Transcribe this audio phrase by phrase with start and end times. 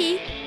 [0.00, 0.39] Bye.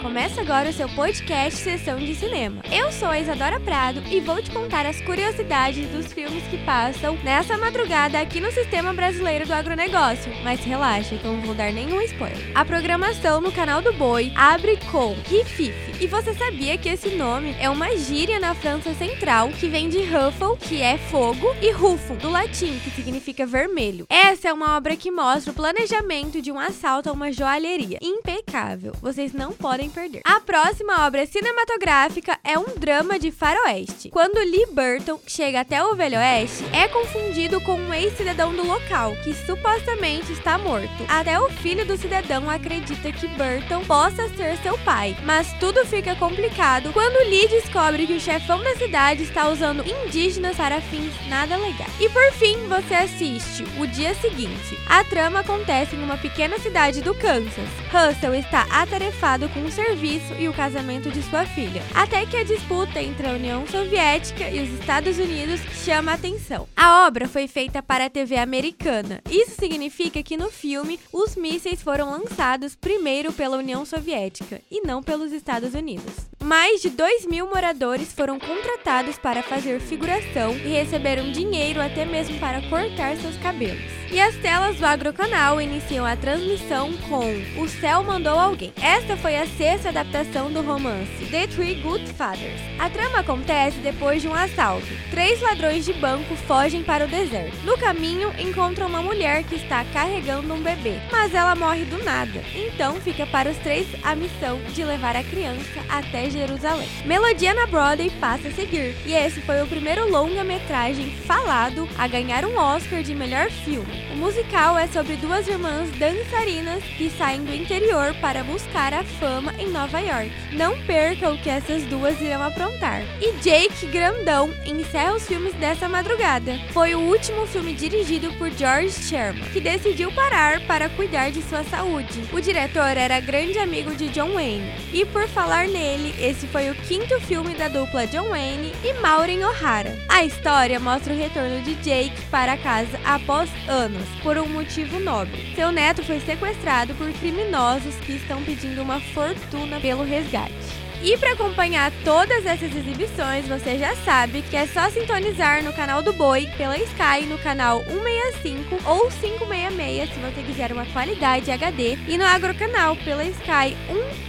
[0.44, 2.62] Agora o seu podcast Sessão de Cinema.
[2.70, 7.18] Eu sou a Isadora Prado e vou te contar as curiosidades dos filmes que passam
[7.24, 10.32] nessa madrugada aqui no Sistema Brasileiro do Agronegócio.
[10.44, 12.52] Mas relaxa, que eu não vou dar nenhum spoiler.
[12.54, 15.94] A programação no canal do Boi abre com Rifife.
[16.02, 20.00] E você sabia que esse nome é uma gíria na França Central que vem de
[20.00, 24.06] ruffle, que é fogo, e rufo, do latim, que significa vermelho.
[24.10, 28.00] Essa é uma obra que mostra o planejamento de um assalto a uma joalheria.
[28.02, 28.94] Impecável.
[29.02, 30.22] Vocês não podem perder.
[30.24, 34.10] A próxima obra cinematográfica é um drama de faroeste.
[34.10, 39.16] Quando Lee Burton chega até o Velho Oeste, é confundido com um ex-cidadão do local,
[39.24, 41.06] que supostamente está morto.
[41.08, 46.16] Até o filho do cidadão acredita que Burton possa ser seu pai, mas tudo fica
[46.16, 51.56] complicado quando Lee descobre que o chefão da cidade está usando indígenas para fins nada
[51.58, 51.92] legais.
[52.00, 54.78] E por fim, você assiste o dia seguinte.
[54.88, 57.70] A trama acontece em uma pequena cidade do Kansas.
[57.92, 62.44] Russell está atarefado com o serviço e o casamento de sua filha, até que a
[62.44, 66.68] disputa entre a União Soviética e os Estados Unidos chama a atenção.
[66.76, 69.22] A obra foi feita para a TV americana.
[69.30, 75.04] Isso significa que no filme os mísseis foram lançados primeiro pela União Soviética e não
[75.04, 76.14] pelos Estados Unidos.
[76.42, 82.40] Mais de 2 mil moradores foram contratados para fazer figuração e receberam dinheiro até mesmo
[82.40, 84.03] para cortar seus cabelos.
[84.14, 87.26] E as telas do Agrocanal iniciam a transmissão com
[87.60, 88.72] O Céu Mandou Alguém.
[88.80, 92.62] Esta foi a sexta adaptação do romance The Three Good Fathers.
[92.78, 94.86] A trama acontece depois de um assalto.
[95.10, 97.58] Três ladrões de banco fogem para o deserto.
[97.66, 102.40] No caminho, encontram uma mulher que está carregando um bebê, mas ela morre do nada.
[102.54, 106.88] Então fica para os três a missão de levar a criança até Jerusalém.
[107.04, 112.46] Melodia na Broadway passa a seguir, e esse foi o primeiro longa-metragem falado a ganhar
[112.46, 114.03] um Oscar de melhor filme.
[114.12, 119.54] O musical é sobre duas irmãs dançarinas que saem do interior para buscar a fama
[119.58, 120.32] em Nova York.
[120.54, 123.02] Não perca o que essas duas irão aprontar.
[123.22, 126.60] E Jake Grandão encerra os filmes dessa madrugada.
[126.72, 131.64] Foi o último filme dirigido por George Sherman, que decidiu parar para cuidar de sua
[131.64, 132.24] saúde.
[132.32, 136.76] O diretor era grande amigo de John Wayne, e por falar nele, esse foi o
[136.76, 139.98] quinto filme da dupla John Wayne e Maureen O'Hara.
[140.08, 143.50] A história mostra o retorno de Jake para casa após
[143.94, 145.54] anos, por um motivo nobre.
[145.56, 150.54] Seu neto foi sequestrado por criminosos que estão pedindo uma fortuna pelo resgate.
[151.02, 156.02] E para acompanhar todas essas exibições, você já sabe que é só sintonizar no canal
[156.02, 161.98] do Boi pela Sky no canal 165 ou 566 se você quiser uma qualidade HD
[162.08, 163.76] e no Agrocanal pela Sky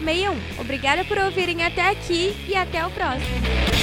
[0.01, 0.61] 161.
[0.61, 3.74] Obrigada por ouvirem até aqui e até o próximo.